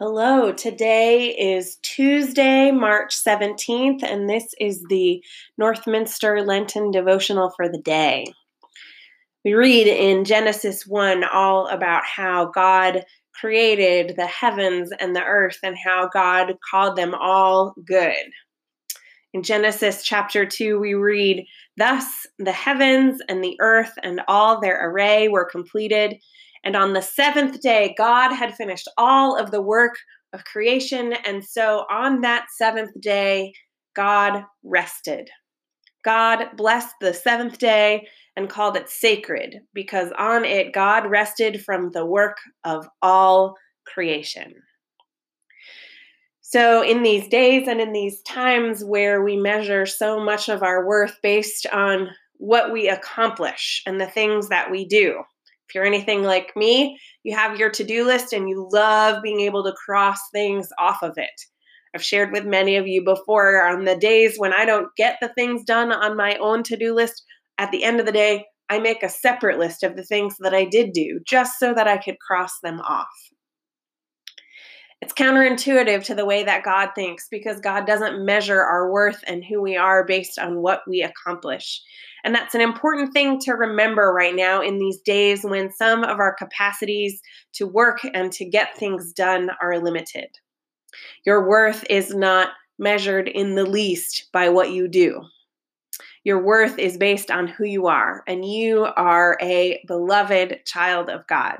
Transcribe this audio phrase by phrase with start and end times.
[0.00, 5.20] Hello, today is Tuesday, March 17th, and this is the
[5.60, 8.24] Northminster Lenten devotional for the day.
[9.44, 15.58] We read in Genesis 1 all about how God created the heavens and the earth
[15.64, 18.14] and how God called them all good.
[19.34, 21.44] In Genesis chapter 2, we read,
[21.76, 26.20] Thus the heavens and the earth and all their array were completed
[26.64, 29.94] and on the seventh day, God had finished all of the work
[30.32, 31.14] of creation.
[31.24, 33.52] And so on that seventh day,
[33.94, 35.30] God rested.
[36.04, 41.90] God blessed the seventh day and called it sacred because on it God rested from
[41.90, 43.54] the work of all
[43.86, 44.54] creation.
[46.40, 50.86] So, in these days and in these times where we measure so much of our
[50.86, 55.24] worth based on what we accomplish and the things that we do,
[55.68, 59.40] if you're anything like me, you have your to do list and you love being
[59.40, 61.28] able to cross things off of it.
[61.94, 65.28] I've shared with many of you before on the days when I don't get the
[65.28, 67.22] things done on my own to do list,
[67.58, 70.54] at the end of the day, I make a separate list of the things that
[70.54, 73.08] I did do just so that I could cross them off.
[75.00, 79.44] It's counterintuitive to the way that God thinks because God doesn't measure our worth and
[79.44, 81.80] who we are based on what we accomplish.
[82.24, 86.18] And that's an important thing to remember right now in these days when some of
[86.18, 87.20] our capacities
[87.54, 90.28] to work and to get things done are limited.
[91.24, 95.22] Your worth is not measured in the least by what you do.
[96.24, 101.26] Your worth is based on who you are, and you are a beloved child of
[101.26, 101.58] God.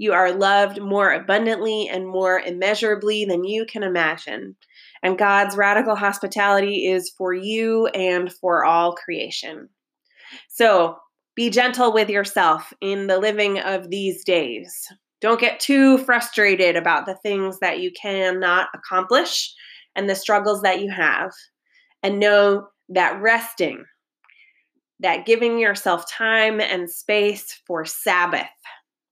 [0.00, 4.56] You are loved more abundantly and more immeasurably than you can imagine.
[5.02, 9.68] And God's radical hospitality is for you and for all creation.
[10.48, 10.96] So
[11.36, 14.88] be gentle with yourself in the living of these days.
[15.20, 19.52] Don't get too frustrated about the things that you cannot accomplish
[19.94, 21.30] and the struggles that you have.
[22.02, 23.84] And know that resting,
[25.00, 28.46] that giving yourself time and space for Sabbath,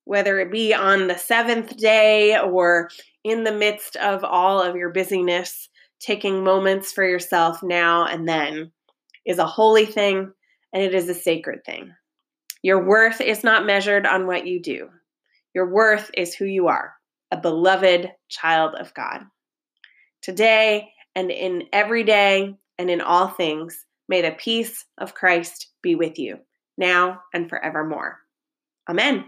[0.08, 2.88] whether it be on the seventh day or
[3.24, 5.69] in the midst of all of your busyness,
[6.00, 8.72] taking moments for yourself now and then
[9.26, 10.32] is a holy thing
[10.72, 11.92] and it is a sacred thing.
[12.62, 14.88] Your worth is not measured on what you do,
[15.54, 16.94] your worth is who you are
[17.30, 19.20] a beloved child of God.
[20.22, 25.96] Today and in every day and in all things, may the peace of Christ be
[25.96, 26.38] with you,
[26.78, 28.20] now and forevermore.
[28.88, 29.26] Amen.